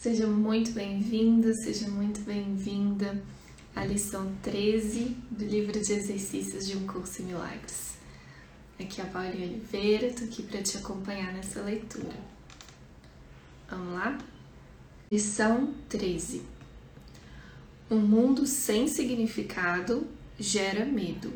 [0.00, 3.20] Seja muito bem-vindo, seja muito bem-vinda
[3.74, 7.98] à lição 13 do livro de exercícios de um curso em milagres.
[8.78, 12.14] Aqui é a Paulinha Oliveira, estou aqui para te acompanhar nessa leitura.
[13.68, 14.16] Vamos lá?
[15.10, 16.42] Lição 13.
[17.90, 20.06] Um mundo sem significado
[20.38, 21.32] gera medo.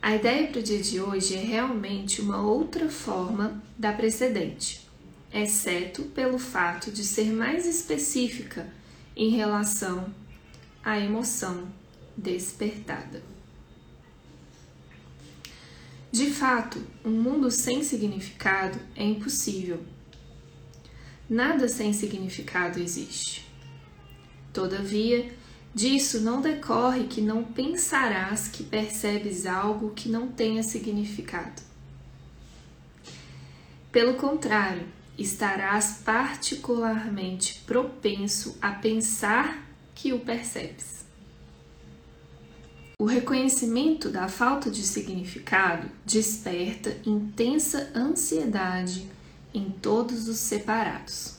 [0.00, 4.85] A ideia para o dia de hoje é realmente uma outra forma da precedente,
[5.32, 8.68] exceto pelo fato de ser mais específica
[9.14, 10.12] em relação
[10.84, 11.68] à emoção
[12.16, 13.22] despertada.
[16.10, 19.84] De fato, um mundo sem significado é impossível.
[21.28, 23.46] Nada sem significado existe.
[24.52, 25.30] Todavia,
[25.76, 31.60] Disso não decorre que não pensarás que percebes algo que não tenha significado.
[33.92, 34.86] Pelo contrário,
[35.18, 41.04] estarás particularmente propenso a pensar que o percebes.
[42.98, 49.06] O reconhecimento da falta de significado desperta intensa ansiedade
[49.52, 51.36] em todos os separados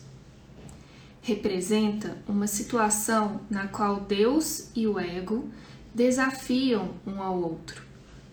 [1.22, 5.50] representa uma situação na qual Deus e o ego
[5.94, 7.88] desafiam um ao outro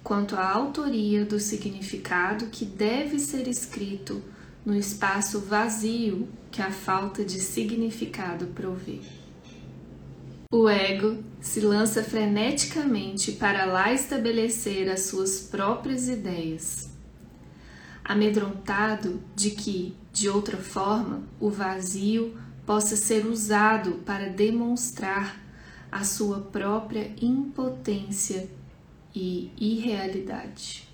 [0.04, 4.22] quanto à autoria do significado que deve ser escrito
[4.64, 9.00] no espaço vazio que a falta de significado provê.
[10.50, 16.88] O ego se lança freneticamente para lá estabelecer as suas próprias ideias,
[18.04, 25.42] amedrontado de que, de outra forma, o vazio possa ser usado para demonstrar
[25.90, 28.48] a sua própria impotência
[29.14, 30.88] e irrealidade.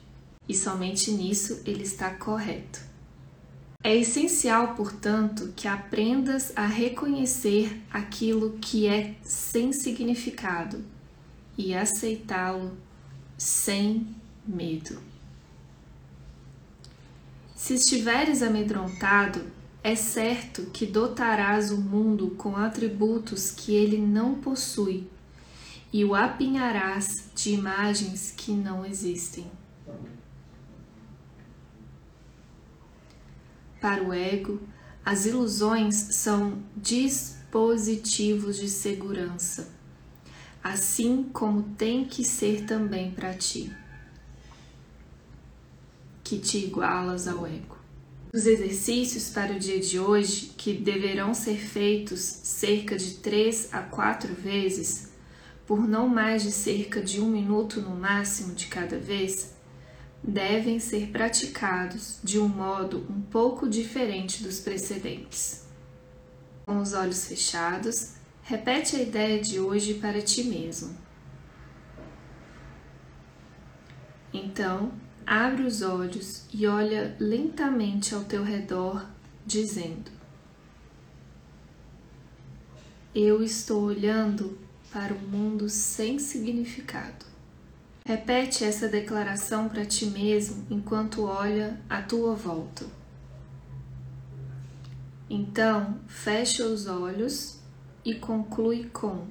[0.49, 2.90] E somente nisso ele está correto.
[3.83, 10.85] É essencial, portanto, que aprendas a reconhecer aquilo que é sem significado
[11.57, 12.77] e aceitá-lo
[13.39, 14.07] sem
[14.47, 15.01] medo.
[17.55, 19.43] Se estiveres amedrontado,
[19.83, 25.07] é certo que dotarás o mundo com atributos que ele não possui
[25.91, 29.51] e o apinharás de imagens que não existem.
[33.81, 34.61] Para o ego,
[35.05, 39.73] as ilusões são dispositivos de segurança,
[40.63, 43.75] assim como tem que ser também para ti,
[46.23, 47.79] que te igualas ao ego.
[48.35, 53.81] Os exercícios para o dia de hoje, que deverão ser feitos cerca de 3 a
[53.81, 55.09] 4 vezes,
[55.67, 59.55] por não mais de cerca de um minuto no máximo de cada vez,
[60.23, 65.65] devem ser praticados de um modo um pouco diferente dos precedentes.
[66.67, 70.97] Com os olhos fechados, repete a ideia de hoje para ti mesmo.
[74.33, 74.93] Então,
[75.27, 79.09] abre os olhos e olha lentamente ao teu redor,
[79.45, 80.11] dizendo:
[83.15, 84.57] Eu estou olhando
[84.93, 87.27] para um mundo sem significado.
[88.05, 92.87] Repete essa declaração para ti mesmo enquanto olha à tua volta.
[95.29, 97.61] Então, fecha os olhos
[98.05, 99.29] e conclui com: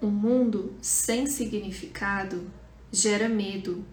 [0.00, 2.50] Um mundo sem significado
[2.90, 3.84] gera medo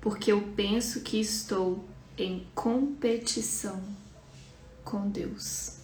[0.00, 1.82] porque eu penso que estou
[2.16, 3.82] em competição
[4.84, 5.83] com Deus.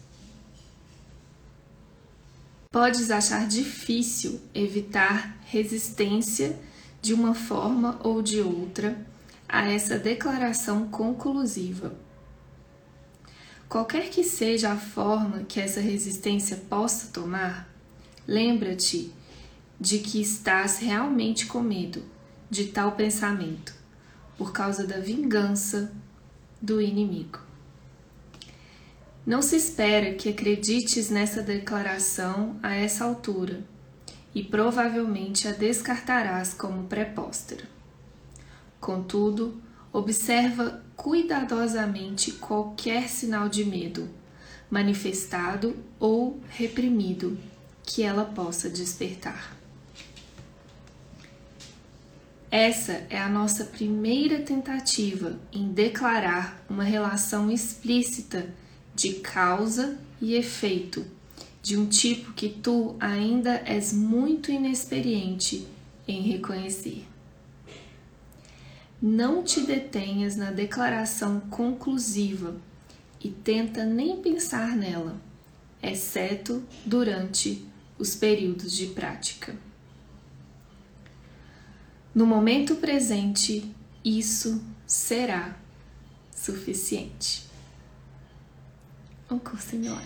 [2.72, 6.56] Podes achar difícil evitar resistência
[7.02, 9.04] de uma forma ou de outra
[9.48, 11.92] a essa declaração conclusiva.
[13.68, 17.68] Qualquer que seja a forma que essa resistência possa tomar,
[18.24, 19.12] lembra-te
[19.80, 22.04] de que estás realmente com medo
[22.48, 23.74] de tal pensamento
[24.38, 25.92] por causa da vingança
[26.62, 27.49] do inimigo.
[29.30, 33.62] Não se espera que acredites nessa declaração a essa altura
[34.34, 37.62] e provavelmente a descartarás como prepóstera.
[38.80, 39.62] Contudo,
[39.92, 44.08] observa cuidadosamente qualquer sinal de medo,
[44.68, 47.38] manifestado ou reprimido,
[47.84, 49.56] que ela possa despertar.
[52.50, 58.52] Essa é a nossa primeira tentativa em declarar uma relação explícita
[58.94, 61.04] de causa e efeito,
[61.62, 65.66] de um tipo que tu ainda és muito inexperiente
[66.06, 67.06] em reconhecer.
[69.00, 72.56] Não te detenhas na declaração conclusiva
[73.22, 75.16] e tenta nem pensar nela,
[75.82, 77.64] exceto durante
[77.98, 79.56] os períodos de prática.
[82.14, 83.70] No momento presente,
[84.04, 85.56] isso será
[86.34, 87.49] suficiente.
[89.30, 90.00] お香するのは